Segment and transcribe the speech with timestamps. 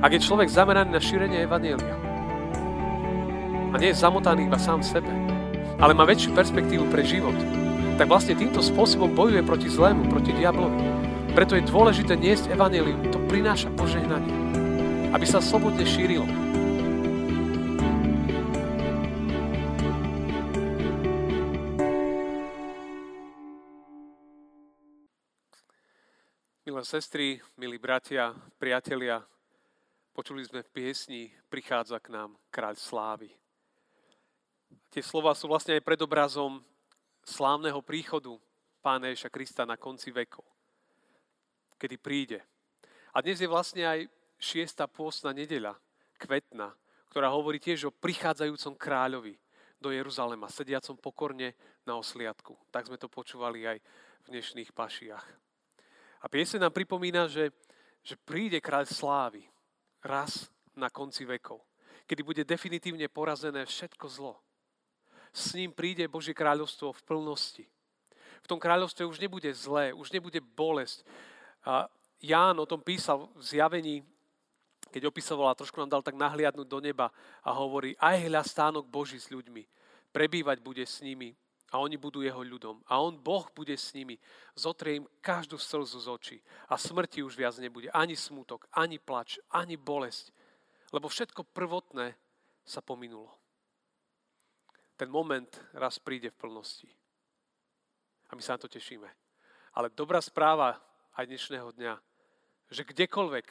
[0.00, 1.92] Ak je človek zameraný na šírenie Evanielia
[3.70, 5.12] a nie je zamotaný iba sám sebe,
[5.76, 7.36] ale má väčšiu perspektívu pre život,
[8.00, 10.80] tak vlastne týmto spôsobom bojuje proti zlému, proti diablovi.
[11.36, 13.12] Preto je dôležité niesť Evangelium.
[13.12, 14.32] To prináša požehnanie.
[15.12, 16.24] Aby sa slobodne šírilo.
[26.64, 29.28] Milé sestry, milí bratia, priatelia,
[30.20, 33.32] počuli sme v piesni Prichádza k nám kráľ slávy.
[34.92, 36.60] Tie slova sú vlastne aj predobrazom
[37.24, 38.36] slávneho príchodu
[38.84, 40.44] Pána Ježa Krista na konci vekov,
[41.80, 42.44] kedy príde.
[43.16, 45.72] A dnes je vlastne aj šiesta pôstna nedeľa,
[46.20, 46.68] kvetna,
[47.08, 49.40] ktorá hovorí tiež o prichádzajúcom kráľovi
[49.80, 51.56] do Jeruzalema, sediacom pokorne
[51.88, 52.60] na osliadku.
[52.68, 53.80] Tak sme to počúvali aj
[54.28, 55.24] v dnešných pašiach.
[56.20, 57.56] A piese nám pripomína, že,
[58.04, 59.48] že príde kráľ slávy
[60.04, 61.60] raz na konci vekov,
[62.06, 64.34] kedy bude definitívne porazené všetko zlo
[65.32, 67.64] s ním príde Božie kráľovstvo v plnosti.
[68.42, 71.06] V tom kráľovstve už nebude zlé, už nebude bolesť.
[71.62, 71.86] A
[72.20, 73.96] Ján o tom písal v zjavení,
[74.90, 78.90] keď opisoval a trošku nám dal tak nahliadnúť do neba a hovorí, aj hľa stánok
[78.90, 79.64] Boží s ľuďmi,
[80.10, 81.36] prebývať bude s nimi
[81.70, 82.82] a oni budú jeho ľudom.
[82.90, 84.18] A on, Boh, bude s nimi.
[84.58, 86.38] Zotrie im každú slzu z očí.
[86.68, 87.90] A smrti už viac nebude.
[87.94, 90.34] Ani smutok, ani plač, ani bolesť.
[90.90, 92.18] Lebo všetko prvotné
[92.66, 93.40] sa pominulo
[95.00, 96.92] ten moment raz príde v plnosti.
[98.28, 99.08] A my sa na to tešíme.
[99.72, 100.76] Ale dobrá správa
[101.16, 101.96] aj dnešného dňa,
[102.68, 103.48] že kdekoľvek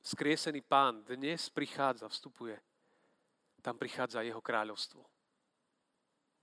[0.00, 2.56] skriesený pán dnes prichádza, vstupuje,
[3.60, 5.04] tam prichádza jeho kráľovstvo.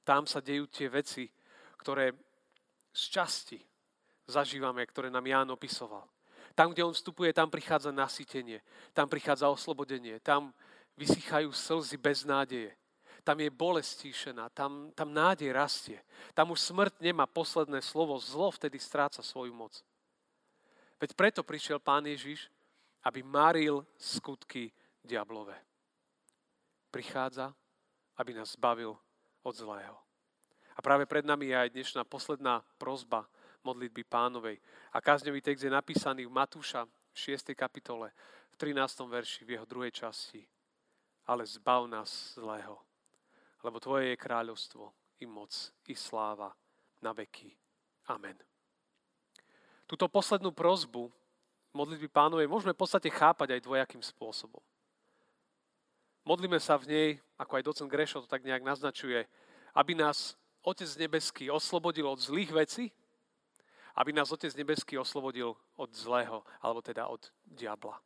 [0.06, 1.26] Tam sa dejú tie veci,
[1.82, 2.14] ktoré
[2.94, 3.60] z časti
[4.30, 6.06] zažívame, ktoré nám Ján opisoval.
[6.56, 8.64] Tam, kde on vstupuje, tam prichádza nasytenie,
[8.96, 10.56] tam prichádza oslobodenie, tam
[10.96, 12.72] vysychajú slzy bez nádeje
[13.26, 15.98] tam je bolesť stíšená, tam, tam nádej rastie.
[16.38, 19.82] Tam už smrť nemá posledné slovo, zlo vtedy stráca svoju moc.
[21.02, 22.54] Veď preto prišiel Pán Ježiš,
[23.02, 24.70] aby maril skutky
[25.02, 25.58] diablové.
[26.94, 27.50] Prichádza,
[28.22, 28.94] aby nás zbavil
[29.46, 29.98] od zlého.
[30.76, 33.30] A práve pred nami je aj dnešná posledná prozba
[33.62, 34.58] modlitby pánovej.
[34.92, 37.54] A kázňový text je napísaný v Matúša v 6.
[37.54, 38.12] kapitole,
[38.52, 39.06] v 13.
[39.06, 40.44] verši, v jeho druhej časti.
[41.30, 42.82] Ale zbav nás zlého
[43.66, 45.50] lebo Tvoje je kráľovstvo, i moc,
[45.90, 46.54] i sláva
[47.02, 47.50] na veky.
[48.14, 48.38] Amen.
[49.90, 51.10] Túto poslednú prozbu
[51.74, 54.62] modlitby pánovej môžeme v podstate chápať aj dvojakým spôsobom.
[56.26, 59.30] Modlíme sa v nej, ako aj docent Grešo to tak nejak naznačuje,
[59.78, 60.34] aby nás
[60.66, 62.86] Otec nebeský oslobodil od zlých vecí,
[63.94, 68.02] aby nás Otec nebeský oslobodil od zlého, alebo teda od diabla.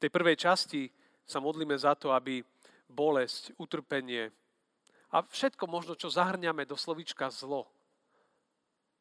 [0.00, 0.88] V tej prvej časti
[1.28, 2.40] sa modlíme za to, aby
[2.88, 4.32] bolesť, utrpenie
[5.12, 7.68] a všetko možno, čo zahrňame do slovička zlo,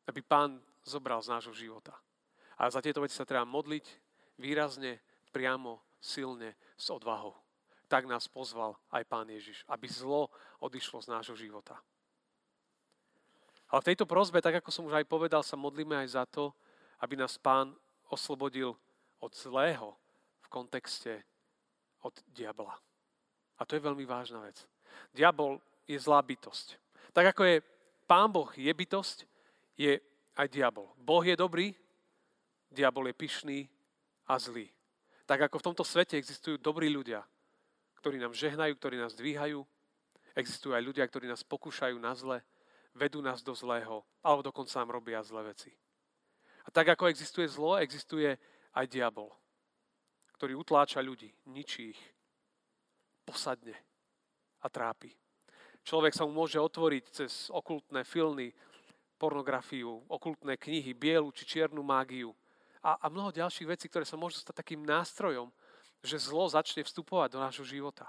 [0.03, 1.95] aby pán zobral z nášho života.
[2.59, 3.85] A za tieto veci sa treba modliť
[4.35, 4.99] výrazne,
[5.31, 7.31] priamo, silne, s odvahou.
[7.89, 10.29] Tak nás pozval aj pán Ježiš, aby zlo
[10.61, 11.75] odišlo z nášho života.
[13.69, 16.53] Ale v tejto prozbe, tak ako som už aj povedal, sa modlíme aj za to,
[17.01, 17.73] aby nás pán
[18.09, 18.77] oslobodil
[19.21, 19.97] od zlého
[20.41, 21.21] v kontexte
[22.01, 22.77] od diabla.
[23.59, 24.63] A to je veľmi vážna vec.
[25.11, 26.79] Diabol je zlá bytosť.
[27.11, 27.55] Tak ako je
[28.09, 29.29] Pán Boh je bytosť,
[29.77, 30.01] je
[30.33, 30.89] aj diabol.
[30.97, 31.77] Boh je dobrý,
[32.73, 33.59] diabol je pyšný
[34.25, 34.65] a zlý.
[35.29, 37.21] Tak ako v tomto svete existujú dobrí ľudia,
[37.99, 39.61] ktorí nám žehnajú, ktorí nás dvíhajú,
[40.35, 42.39] existujú aj ľudia, ktorí nás pokúšajú na zle,
[42.95, 45.71] vedú nás do zlého, alebo dokonca nám robia zlé veci.
[46.63, 48.39] A tak ako existuje zlo, existuje
[48.75, 49.29] aj diabol,
[50.39, 52.01] ktorý utláča ľudí, ničí ich,
[53.27, 53.75] posadne
[54.63, 55.11] a trápi.
[55.83, 58.51] Človek sa mu môže otvoriť cez okultné filmy,
[59.19, 62.31] pornografiu, okultné knihy, bielu či čiernu mágiu
[62.79, 65.51] a, a mnoho ďalších vecí, ktoré sa môžu stať takým nástrojom,
[66.03, 68.07] že zlo začne vstupovať do nášho života.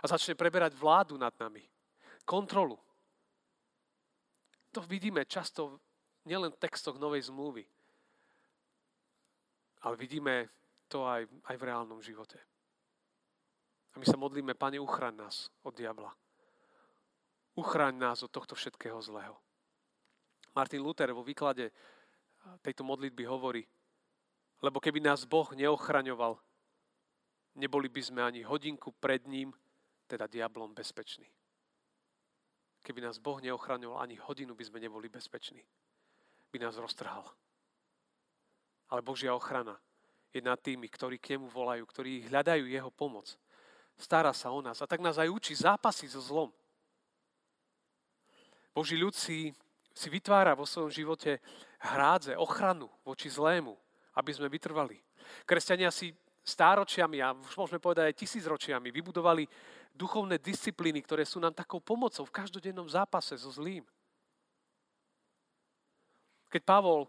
[0.00, 1.64] A začne preberať vládu nad nami.
[2.24, 2.78] Kontrolu.
[4.72, 5.80] To vidíme často
[6.28, 7.64] nielen v textoch Novej zmluvy,
[9.82, 10.48] ale vidíme
[10.88, 12.36] to aj, aj v reálnom živote.
[13.92, 16.12] A my sa modlíme, Pane, uchraň nás od diabla.
[17.56, 19.34] Uchraň nás od tohto všetkého zlého.
[20.54, 21.72] Martin Luther vo výklade
[22.62, 23.66] tejto modlitby hovorí,
[24.62, 26.38] lebo keby nás Boh neochraňoval,
[27.58, 29.50] neboli by sme ani hodinku pred ním,
[30.06, 31.26] teda diablom, bezpeční.
[32.80, 35.60] Keby nás Boh neochraňoval, ani hodinu by sme neboli bezpeční.
[36.54, 37.26] By nás roztrhal.
[38.88, 39.76] Ale Božia ochrana
[40.32, 43.36] je nad tými, ktorí k nemu volajú, ktorí hľadajú jeho pomoc.
[43.98, 46.54] Stará sa o nás a tak nás aj učí zápasy so zlom.
[48.72, 49.50] Boží ľud si,
[49.90, 51.42] si vytvára vo svojom živote
[51.82, 53.74] hrádze, ochranu voči zlému,
[54.14, 55.02] aby sme vytrvali.
[55.44, 56.14] Kresťania si
[56.48, 59.44] stáročiami a už môžeme povedať aj tisícročiami vybudovali
[59.92, 63.84] duchovné disciplíny, ktoré sú nám takou pomocou v každodennom zápase so zlým.
[66.48, 67.04] Keď Pavol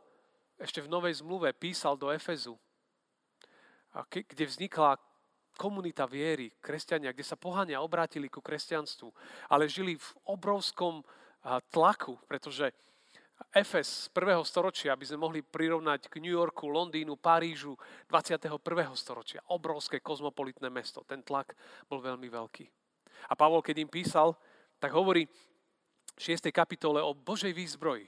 [0.59, 2.59] ešte v Novej zmluve písal do Efezu,
[4.12, 5.00] kde vznikla
[5.56, 9.07] komunita viery, kresťania, kde sa pohania obrátili ku kresťanstvu,
[9.47, 11.00] ale žili v obrovskom
[11.71, 12.75] tlaku, pretože
[13.50, 14.44] Efes z 1.
[14.45, 17.80] storočia by sme mohli prirovnať k New Yorku, Londýnu, Parížu
[18.12, 18.59] 21.
[18.94, 19.39] storočia.
[19.50, 21.01] Obrovské kozmopolitné mesto.
[21.07, 21.56] Ten tlak
[21.88, 22.65] bol veľmi veľký.
[23.31, 24.38] A Pavol, keď im písal,
[24.77, 26.51] tak hovorí v 6.
[26.51, 28.06] kapitole o Božej výzbroji.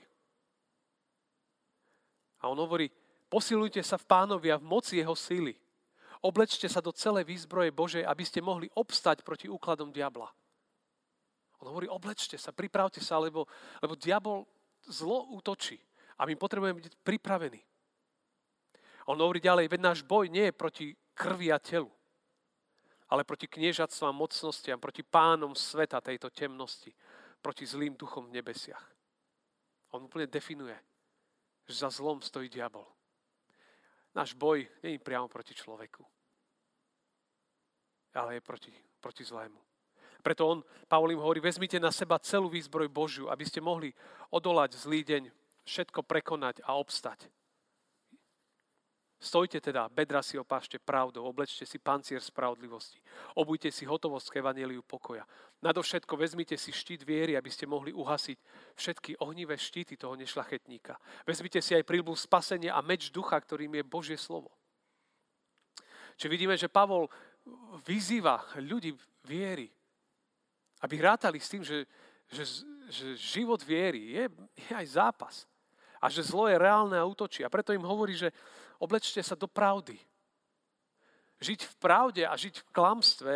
[2.42, 2.90] A on hovorí,
[3.26, 5.56] posilujte sa v pánovi a v moci jeho síly.
[6.22, 10.30] Oblečte sa do celej výzbroje Božej, aby ste mohli obstať proti úkladom diabla.
[11.62, 13.46] On hovorí, oblečte sa, pripravte sa, lebo,
[13.82, 14.46] lebo diabol
[14.88, 15.78] zlo útočí
[16.18, 17.62] a my potrebujeme byť pripravení.
[19.10, 21.90] On hovorí ďalej, veď náš boj nie je proti krvi a telu,
[23.10, 26.94] ale proti kniežatstvám, mocnostiam, proti pánom sveta tejto temnosti,
[27.42, 28.86] proti zlým duchom v nebesiach.
[29.92, 30.78] On úplne definuje,
[31.66, 32.86] že za zlom stojí diabol.
[34.14, 36.04] Náš boj nie je priamo proti človeku,
[38.14, 39.71] ale je proti, proti zlému.
[40.22, 43.90] Preto on, Pavol im hovorí, vezmite na seba celú výzbroj Božiu, aby ste mohli
[44.30, 45.22] odolať zlý deň,
[45.66, 47.26] všetko prekonať a obstať.
[49.22, 52.98] Stojte teda, bedra si opášte pravdou, oblečte si pancier spravodlivosti,
[53.38, 55.22] obujte si hotovosť k evaneliu pokoja.
[55.62, 58.38] Nadovšetko vezmite si štít viery, aby ste mohli uhasiť
[58.74, 60.98] všetky ohnivé štíty toho nešlachetníka.
[61.22, 64.50] Vezmite si aj prílbu spasenia a meč ducha, ktorým je Božie slovo.
[66.18, 67.06] Čiže vidíme, že Pavol
[67.86, 68.90] vyzýva ľudí
[69.22, 69.70] viery,
[70.82, 71.86] aby rátali s tým, že,
[72.26, 74.24] že, že život viery je,
[74.58, 75.34] je aj zápas.
[76.02, 77.46] A že zlo je reálne a útočí.
[77.46, 78.34] A preto im hovorí, že
[78.82, 79.94] oblečte sa do pravdy.
[81.38, 83.34] Žiť v pravde a žiť v klamstve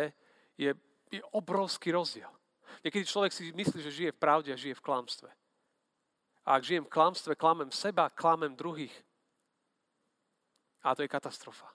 [0.59, 0.75] je,
[1.07, 2.27] je obrovský rozdiel.
[2.83, 5.31] Niekedy človek si myslí, že žije v pravde a žije v klamstve.
[6.47, 8.95] A ak žijem v klamstve, klamem seba, klamem druhých.
[10.83, 11.67] A to je katastrofa.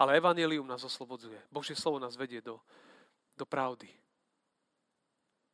[0.00, 1.36] Ale Evangelium nás oslobodzuje.
[1.52, 2.56] Božie slovo nás vedie do,
[3.36, 3.88] do pravdy.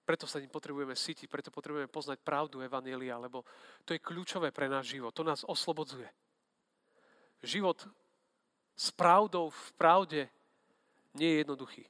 [0.06, 3.42] Preto sa ním potrebujeme sítiť, preto potrebujeme poznať pravdu Evanielia, lebo
[3.82, 5.10] to je kľúčové pre náš život.
[5.10, 6.06] To nás oslobodzuje.
[7.42, 7.90] Život
[8.78, 10.20] s pravdou v pravde
[11.18, 11.84] nie je jednoduchý,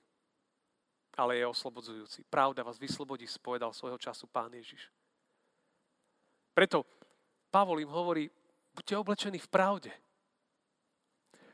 [1.13, 2.25] ale je oslobodzujúci.
[2.25, 4.89] Pravda vás vyslobodí, spovedal svojho času Pán Ježiš.
[6.57, 6.89] Preto
[7.53, 8.33] Pavol im hovorí,
[8.73, 9.93] buďte oblečení v pravde.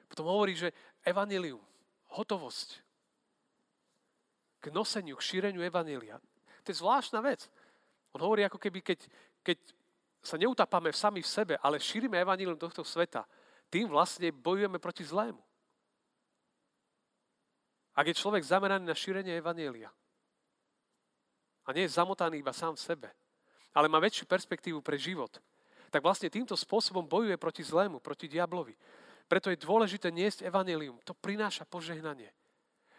[0.07, 0.71] Potom hovorí, že
[1.03, 1.59] evanilium,
[2.15, 2.79] hotovosť
[4.63, 6.23] k noseniu, k šíreniu evanília.
[6.63, 7.47] To je zvláštna vec.
[8.13, 9.09] On hovorí ako keby, keď,
[9.43, 9.59] keď
[10.23, 13.27] sa neutapame sami v sebe, ale šírime evanílium tohto sveta,
[13.73, 15.41] tým vlastne bojujeme proti zlému.
[17.93, 19.93] Ak je človek zameraný na šírenie evanielia
[21.63, 23.09] a nie je zamotaný iba sám v sebe,
[23.77, 25.33] ale má väčšiu perspektívu pre život,
[25.93, 28.73] tak vlastne týmto spôsobom bojuje proti zlému, proti diablovi.
[29.29, 30.97] Preto je dôležité niesť evanelium.
[31.05, 32.33] To prináša požehnanie.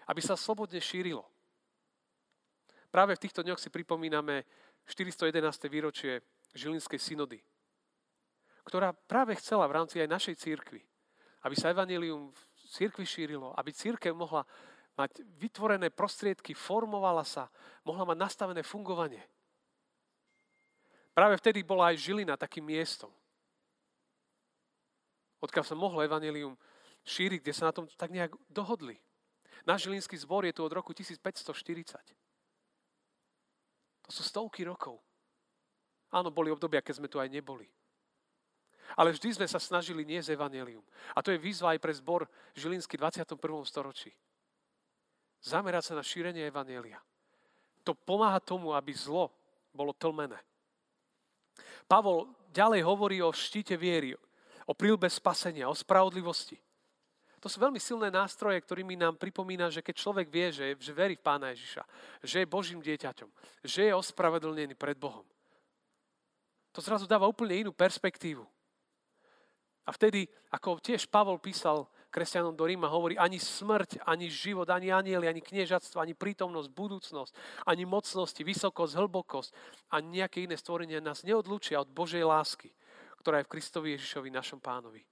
[0.05, 1.25] Aby sa slobodne šírilo.
[2.93, 4.45] Práve v týchto dňoch si pripomíname
[4.85, 5.33] 411.
[5.65, 6.21] výročie
[6.53, 7.41] Žilinskej synody,
[8.69, 10.77] ktorá práve chcela v rámci aj našej církvy,
[11.41, 14.45] aby sa evanilium v církvi šírilo, aby církev mohla
[14.93, 17.49] mať vytvorené prostriedky, formovala sa,
[17.81, 19.25] mohla mať nastavené fungovanie.
[21.17, 23.09] Práve vtedy bola aj Žilina takým miestom,
[25.41, 26.53] odkiaľ sa mohlo evanilium
[27.09, 29.01] šíriť, kde sa na tom tak nejak dohodli.
[29.65, 32.22] Náš žilinský zbor je tu od roku 1540.
[34.07, 34.99] To sú stovky rokov.
[36.13, 37.65] Áno, boli obdobia, keď sme tu aj neboli.
[38.93, 40.83] Ale vždy sme sa snažili nie z evanelium.
[41.17, 43.33] A to je výzva aj pre zbor Žilinský 21.
[43.65, 44.13] storočí.
[45.41, 47.01] Zamerať sa na šírenie evanelia.
[47.83, 49.33] To pomáha tomu, aby zlo
[49.73, 50.39] bolo tlmené.
[51.89, 54.15] Pavol ďalej hovorí o štíte viery,
[54.69, 56.55] o prílbe spasenia, o spravodlivosti.
[57.43, 61.19] To sú veľmi silné nástroje, ktorými nám pripomína, že keď človek vie, že, že verí
[61.19, 61.83] v Pána Ježiša,
[62.23, 63.27] že je Božím dieťaťom,
[63.67, 65.27] že je ospravedlnený pred Bohom,
[66.73, 68.41] to zrazu dáva úplne inú perspektívu.
[69.83, 74.89] A vtedy, ako tiež Pavol písal kresťanom do Ríma, hovorí, ani smrť, ani život, ani
[74.95, 77.33] anieli, ani kniežatstvo, ani prítomnosť, budúcnosť,
[77.67, 79.49] ani mocnosti, vysokosť, hlbokosť
[79.91, 82.71] a nejaké iné stvorenie nás neodlučia od Božej lásky,
[83.19, 85.03] ktorá je v Kristovi Ježišovi, našom pánovi.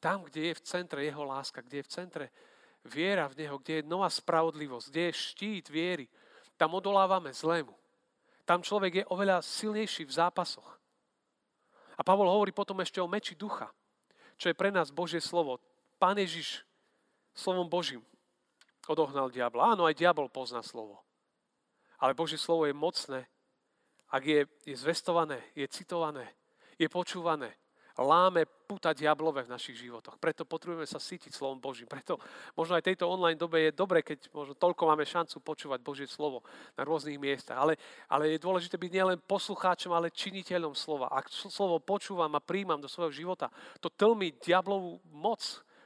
[0.00, 2.26] Tam, kde je v centre jeho láska, kde je v centre
[2.88, 6.08] viera v Neho, kde je nová spravodlivosť, kde je štít viery,
[6.56, 7.72] tam odolávame zlému.
[8.48, 10.80] Tam človek je oveľa silnejší v zápasoch.
[11.96, 13.68] A Pavol hovorí potom ešte o meči ducha,
[14.40, 15.60] čo je pre nás Božie slovo.
[16.00, 16.64] Pán Ježiš
[17.36, 18.00] slovom Božím
[18.88, 19.76] odohnal diabla.
[19.76, 21.04] Áno, aj diabol pozná slovo.
[22.00, 23.28] Ale Božie slovo je mocné,
[24.10, 26.26] ak je, je zvestované, je citované,
[26.80, 27.54] je počúvané,
[28.00, 30.16] láme puta diablové v našich životoch.
[30.16, 31.84] Preto potrebujeme sa sítiť slovom Božím.
[31.84, 32.16] Preto
[32.56, 36.40] možno aj tejto online dobe je dobre, keď možno toľko máme šancu počúvať Božie slovo
[36.78, 37.60] na rôznych miestach.
[37.60, 37.76] Ale,
[38.08, 41.12] ale je dôležité byť nielen poslucháčom, ale činiteľom slova.
[41.12, 43.52] Ak slovo počúvam a príjmam do svojho života,
[43.84, 45.42] to tlmi diablovú moc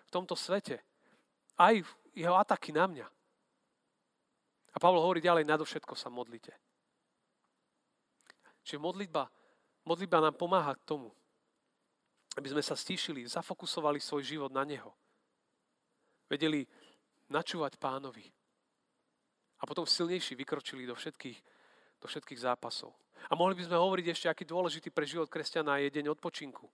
[0.06, 0.78] v tomto svete.
[1.58, 1.74] Aj
[2.14, 3.06] jeho ataky na mňa.
[4.74, 6.50] A Pavol hovorí ďalej, nadovšetko sa modlite.
[8.64, 9.28] Čiže modlitba,
[9.86, 11.14] modlitba nám pomáha k tomu,
[12.34, 14.90] aby sme sa stíšili, zafokusovali svoj život na Neho.
[16.26, 16.66] Vedeli
[17.30, 18.26] načúvať pánovi.
[19.58, 21.38] A potom silnejší vykročili do všetkých,
[22.02, 22.92] do všetkých zápasov.
[23.30, 26.66] A mohli by sme hovoriť ešte, aký dôležitý pre život kresťana je deň odpočinku.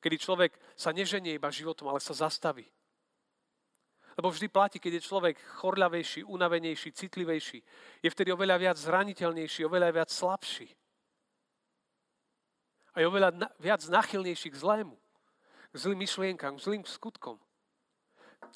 [0.00, 2.64] Kedy človek sa neženie iba životom, ale sa zastaví.
[4.16, 7.60] Lebo vždy platí, keď je človek chorľavejší, unavenejší, citlivejší.
[8.00, 10.72] Je vtedy oveľa viac zraniteľnejší, oveľa viac slabší
[12.96, 14.96] a je oveľa na, viac nachylnejší k zlému,
[15.68, 17.36] k zlým myšlienkam, k zlým skutkom.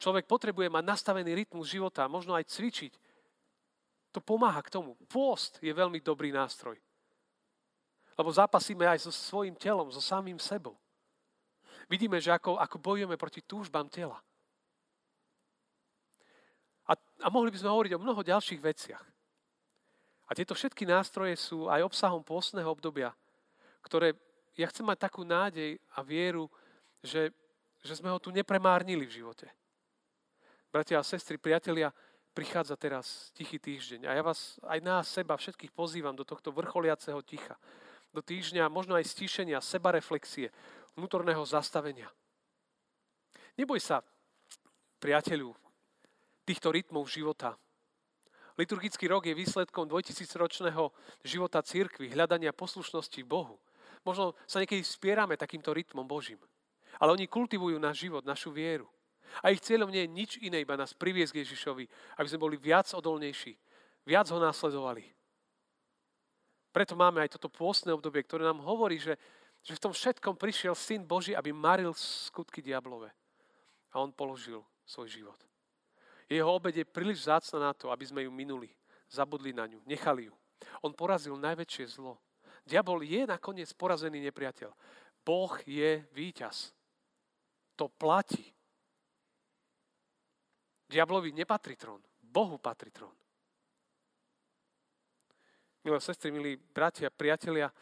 [0.00, 2.96] Človek potrebuje mať nastavený rytmus života, možno aj cvičiť.
[4.16, 4.96] To pomáha k tomu.
[5.12, 6.80] Pôst je veľmi dobrý nástroj.
[8.16, 10.80] Lebo zápasíme aj so svojim telom, so samým sebou.
[11.84, 14.16] Vidíme, že ako, ako bojujeme proti túžbám tela.
[16.88, 19.04] A, a mohli by sme hovoriť o mnoho ďalších veciach.
[20.26, 23.12] A tieto všetky nástroje sú aj obsahom pôstneho obdobia,
[23.82, 24.14] ktoré
[24.60, 26.44] ja chcem mať takú nádej a vieru,
[27.00, 27.32] že,
[27.80, 29.48] že sme ho tu nepremárnili v živote.
[30.68, 31.88] Bratia a sestry, priatelia,
[32.36, 37.18] prichádza teraz tichý týždeň a ja vás aj nás, seba, všetkých pozývam do tohto vrcholiaceho
[37.24, 37.56] ticha.
[38.12, 40.52] Do týždňa možno aj stíšenia, sebareflexie,
[40.94, 42.10] vnútorného zastavenia.
[43.56, 44.04] Neboj sa,
[45.00, 45.56] priateľu,
[46.44, 47.56] týchto rytmov života.
[48.58, 50.92] Liturgický rok je výsledkom 2000-ročného
[51.24, 53.56] života církvy, hľadania poslušnosti Bohu
[54.04, 56.40] možno sa niekedy spierame takýmto rytmom Božím.
[57.00, 58.88] Ale oni kultivujú náš život, našu vieru.
[59.40, 61.84] A ich cieľom nie je nič iné, iba nás priviesť k Ježišovi,
[62.18, 63.54] aby sme boli viac odolnejší,
[64.02, 65.06] viac ho následovali.
[66.70, 69.18] Preto máme aj toto pôstne obdobie, ktoré nám hovorí, že,
[69.62, 73.10] že v tom všetkom prišiel Syn Boží, aby maril skutky diablové.
[73.90, 75.38] A on položil svoj život.
[76.30, 78.70] Jeho obed je príliš zácna na to, aby sme ju minuli,
[79.10, 80.34] zabudli na ňu, nechali ju.
[80.78, 82.22] On porazil najväčšie zlo.
[82.66, 84.70] Diabol je nakoniec porazený nepriateľ.
[85.24, 86.72] Boh je víťaz.
[87.76, 88.44] To platí.
[90.90, 92.02] Diablovi nepatrí trón.
[92.20, 93.14] Bohu patrí trón.
[95.80, 97.72] Milé sestry, milí bratia, priatelia,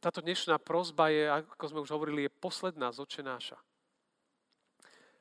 [0.00, 3.56] táto dnešná prozba je, ako sme už hovorili, je posledná z očenáša.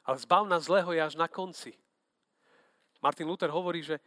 [0.08, 1.76] Ale zbav nás zlého je až na konci.
[3.04, 4.00] Martin Luther hovorí, že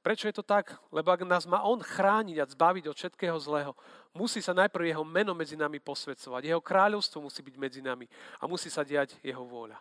[0.00, 0.80] Prečo je to tak?
[0.88, 3.76] Lebo ak nás má On chrániť a zbaviť od všetkého zlého,
[4.16, 6.48] musí sa najprv Jeho meno medzi nami posvedcovať.
[6.48, 8.08] Jeho kráľovstvo musí byť medzi nami
[8.40, 9.76] a musí sa diať Jeho vôľa.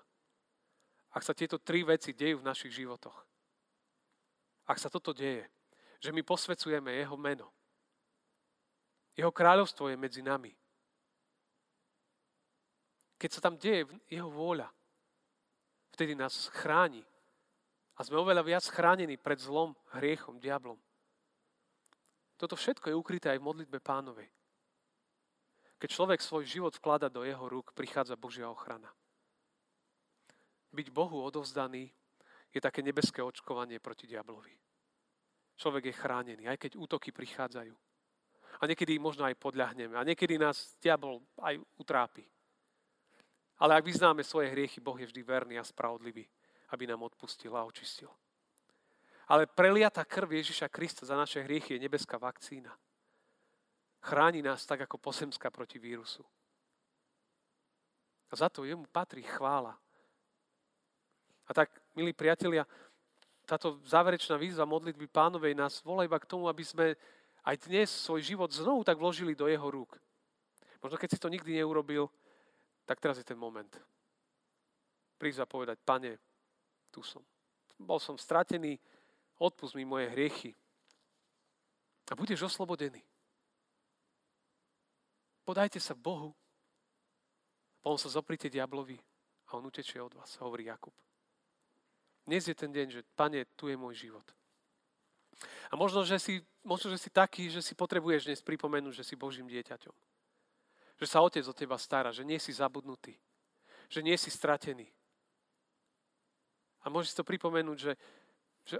[1.16, 3.16] Ak sa tieto tri veci dejú v našich životoch,
[4.70, 5.48] ak sa toto deje,
[6.04, 7.48] že my posvedcujeme Jeho meno,
[9.16, 10.52] Jeho kráľovstvo je medzi nami,
[13.16, 14.68] keď sa tam deje Jeho vôľa,
[15.96, 17.08] vtedy nás chráni
[18.00, 20.80] a sme oveľa viac chránení pred zlom, hriechom, diablom.
[22.40, 24.32] Toto všetko je ukryté aj v modlitbe pánovej.
[25.76, 28.88] Keď človek svoj život vklada do jeho rúk, prichádza Božia ochrana.
[30.72, 31.92] Byť Bohu odovzdaný
[32.56, 34.56] je také nebeské očkovanie proti diablovi.
[35.60, 37.76] Človek je chránený, aj keď útoky prichádzajú.
[38.60, 40.00] A niekedy možno aj podľahneme.
[40.00, 42.24] A niekedy nás diabol aj utrápi.
[43.60, 46.24] Ale ak vyznáme svoje hriechy, Boh je vždy verný a spravodlivý
[46.70, 48.10] aby nám odpustil a očistil.
[49.30, 52.74] Ale preliata krv Ježiša Krista za naše hriechy je nebeská vakcína.
[54.02, 56.26] Chráni nás tak ako posemská proti vírusu.
[58.30, 59.78] A za to jemu patrí chvála.
[61.50, 62.66] A tak, milí priatelia,
[63.46, 66.94] táto záverečná výzva modlitby pánovej nás volá iba k tomu, aby sme
[67.42, 69.98] aj dnes svoj život znovu tak vložili do jeho rúk.
[70.82, 72.10] Možno keď si to nikdy neurobil,
[72.86, 73.70] tak teraz je ten moment.
[75.18, 76.22] Prísť a povedať, pane,
[76.90, 77.24] tu som.
[77.80, 78.76] Bol som stratený,
[79.40, 80.52] odpust mi moje hriechy.
[82.10, 83.00] A budeš oslobodený.
[85.46, 86.36] Podajte sa Bohu.
[87.80, 89.00] Potom sa zoprite diablovi
[89.50, 90.94] a on utečie od vás, hovorí Jakub.
[92.28, 94.28] Dnes je ten deň, že pane, tu je môj život.
[95.72, 99.16] A možno, že si, možno, že si taký, že si potrebuješ dnes pripomenúť, že si
[99.16, 99.96] Božím dieťaťom.
[101.00, 103.16] Že sa Otec o teba stará, že nie si zabudnutý.
[103.88, 104.92] Že nie si stratený.
[106.90, 107.94] A môžeš to pripomenúť, že,
[108.66, 108.78] že,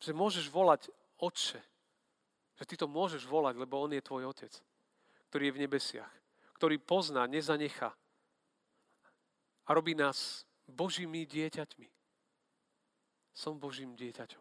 [0.00, 0.88] že môžeš volať
[1.20, 1.60] Otče.
[2.56, 4.56] Že ty to môžeš volať, lebo On je tvoj Otec,
[5.28, 6.08] ktorý je v nebesiach,
[6.56, 7.92] ktorý pozná, nezanecha
[9.68, 11.88] a robí nás Božími dieťaťmi.
[13.36, 14.40] Som Božím dieťaťom.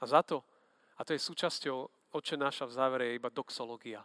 [0.00, 0.40] A za to,
[0.96, 1.76] a to je súčasťou
[2.16, 4.00] oče náša v závere, je iba doxológia,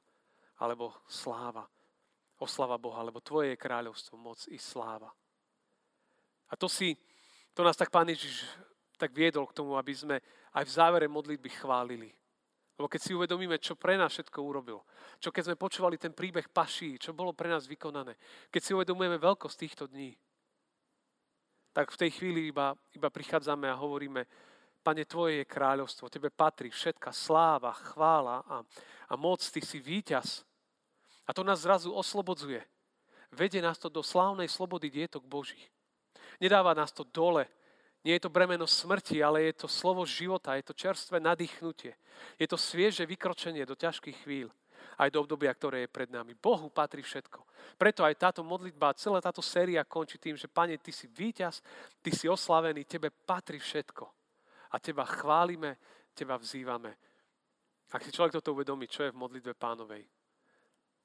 [0.59, 1.63] alebo sláva,
[2.43, 5.07] oslava Boha, lebo Tvoje je kráľovstvo, moc i sláva.
[6.49, 6.97] A to si,
[7.53, 8.45] to nás tak Pán Ježiš
[8.99, 10.19] tak viedol k tomu, aby sme
[10.51, 12.11] aj v závere modlitby chválili.
[12.79, 14.83] Lebo keď si uvedomíme, čo pre nás všetko urobil,
[15.19, 18.15] čo keď sme počúvali ten príbeh paší, čo bolo pre nás vykonané,
[18.47, 20.15] keď si uvedomujeme veľkosť týchto dní,
[21.75, 24.23] tak v tej chvíli iba, iba prichádzame a hovoríme,
[24.79, 28.63] Pane, Tvoje je kráľovstvo, Tebe patrí všetka sláva, chvála a,
[29.11, 30.47] a moc, Ty si víťaz.
[31.27, 32.63] A to nás zrazu oslobodzuje.
[33.29, 35.67] Vedie nás to do slávnej slobody dietok Božích.
[36.39, 37.45] Nedáva nás to dole,
[38.03, 41.91] nie je to bremeno smrti, ale je to slovo života, je to čerstvé nadýchnutie.
[42.39, 44.47] Je to svieže vykročenie do ťažkých chvíľ,
[44.95, 46.31] aj do obdobia, ktoré je pred nami.
[46.31, 47.43] Bohu patrí všetko.
[47.75, 51.59] Preto aj táto modlitba, celá táto séria končí tým, že Pane, Ty si víťaz,
[51.99, 54.07] Ty si oslavený, Tebe patrí všetko.
[54.71, 55.75] A Teba chválime,
[56.15, 56.95] Teba vzývame.
[57.91, 60.07] Ak si človek toto uvedomí, čo je v modlitbe pánovej,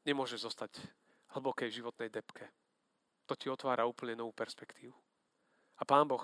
[0.07, 2.47] nemôže zostať v hlbokej životnej depke.
[3.27, 5.14] To ti otvára úplne novú perspektívu.
[5.79, 6.23] A Pán Boh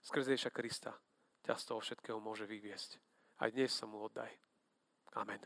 [0.00, 0.96] skrze Ježa Krista
[1.44, 2.96] ťa z toho všetkého môže vyviesť.
[3.40, 4.30] Aj dnes sa mu oddaj.
[5.16, 5.40] Amen.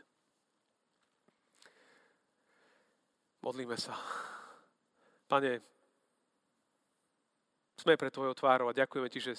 [3.43, 3.95] Modlíme sa.
[5.27, 5.61] Pane,
[7.77, 9.33] sme pre Tvojou tvárou a ďakujeme Ti, že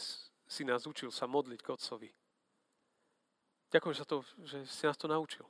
[0.46, 2.11] si nás učil sa modliť k Otcovi.
[3.74, 5.44] Ďakujem za to, že si nás to naučil.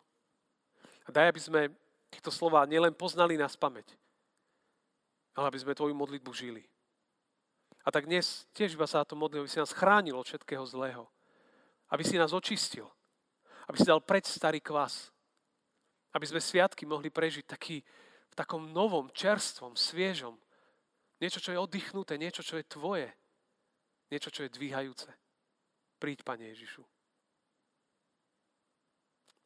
[1.04, 1.60] A daj, aby sme
[2.08, 3.92] tieto slova nielen poznali nás pamäť,
[5.36, 6.64] ale aby sme Tvoju modlitbu žili.
[7.86, 11.06] A tak dnes tiež iba sa to modlil, aby si nás chránil od všetkého zlého.
[11.86, 12.90] Aby si nás očistil.
[13.70, 15.14] Aby si dal preč starý kvas.
[16.10, 17.78] Aby sme sviatky mohli prežiť taký,
[18.26, 20.34] v takom novom, čerstvom, sviežom.
[21.22, 23.06] Niečo, čo je oddychnuté, niečo, čo je tvoje.
[24.10, 25.06] Niečo, čo je dvíhajúce.
[26.02, 26.82] Príď, Pane Ježišu.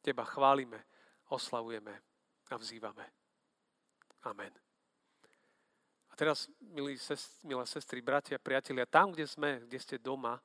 [0.01, 0.81] Teba chválime,
[1.29, 1.93] oslavujeme
[2.49, 3.05] a vzývame.
[4.25, 4.70] Amen
[6.21, 10.37] teraz, milí sest, milé sestry, bratia, priatelia, tam, kde sme, kde ste doma,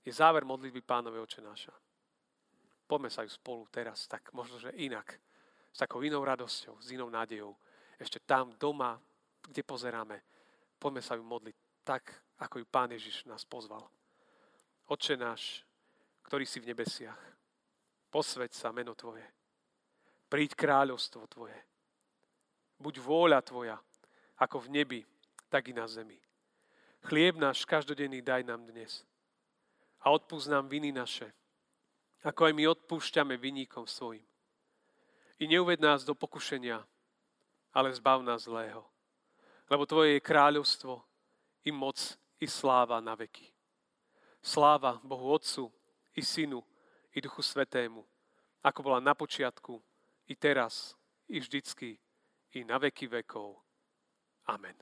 [0.00, 1.76] je záver modlitby Pánovi Oče náša.
[2.88, 5.20] Poďme sa ju spolu teraz, tak možno, že inak.
[5.68, 7.52] S takou inou radosťou, s inou nádejou.
[8.00, 8.96] Ešte tam, doma,
[9.44, 10.24] kde pozeráme.
[10.80, 12.08] Poďme sa ju modliť tak,
[12.40, 13.84] ako ju Pán Ježiš nás pozval.
[14.88, 15.68] Oče náš,
[16.24, 17.20] ktorý si v nebesiach,
[18.08, 19.28] posveď sa meno Tvoje.
[20.32, 21.60] Príď kráľovstvo Tvoje.
[22.80, 23.76] Buď vôľa Tvoja,
[24.42, 25.00] ako v nebi,
[25.46, 26.18] tak i na zemi.
[27.06, 29.06] Chlieb náš každodenný daj nám dnes.
[30.02, 31.30] A odpúsť nám viny naše,
[32.26, 34.26] ako aj my odpúšťame vinníkom svojim.
[35.38, 36.82] I neuved nás do pokušenia,
[37.70, 38.82] ale zbav nás zlého.
[39.70, 41.02] Lebo Tvoje je kráľovstvo,
[41.62, 41.98] i moc,
[42.42, 43.46] i sláva na veky.
[44.42, 45.70] Sláva Bohu Otcu,
[46.18, 46.66] i Synu,
[47.14, 48.02] i Duchu Svetému,
[48.62, 49.78] ako bola na počiatku,
[50.26, 50.98] i teraz,
[51.30, 51.98] i vždycky,
[52.54, 53.62] i na veky vekov.
[54.48, 54.74] Amen.